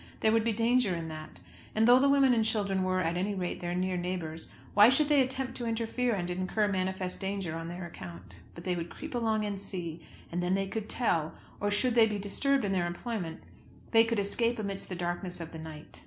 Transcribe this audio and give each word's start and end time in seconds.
There 0.21 0.31
would 0.31 0.43
be 0.43 0.51
danger 0.51 0.95
in 0.95 1.09
that. 1.09 1.41
And 1.75 1.87
though 1.87 1.99
the 1.99 2.09
women 2.09 2.33
and 2.33 2.43
children 2.43 2.81
were, 2.81 3.01
at 3.01 3.17
any 3.17 3.35
rate, 3.35 3.59
their 3.61 3.75
near 3.75 3.97
neighbours, 3.97 4.49
why 4.73 4.89
should 4.89 5.09
they 5.09 5.21
attempt 5.21 5.53
to 5.57 5.67
interfere 5.67 6.15
and 6.15 6.27
incur 6.27 6.67
manifest 6.67 7.19
dangers 7.21 7.53
on 7.53 7.67
their 7.67 7.85
account? 7.85 8.39
But 8.55 8.63
they 8.63 8.75
would 8.75 8.89
creep 8.89 9.13
along 9.13 9.45
and 9.45 9.61
see, 9.61 10.03
and 10.31 10.41
then 10.41 10.55
they 10.55 10.65
could 10.67 10.89
tell; 10.89 11.35
or 11.59 11.69
should 11.69 11.93
they 11.93 12.07
be 12.07 12.17
disturbed 12.17 12.65
in 12.65 12.71
their 12.71 12.87
employment, 12.87 13.43
they 13.91 14.03
could 14.03 14.17
escape 14.17 14.57
amidst 14.57 14.89
the 14.89 14.95
darkness 14.95 15.39
of 15.39 15.51
the 15.51 15.59
night. 15.59 15.99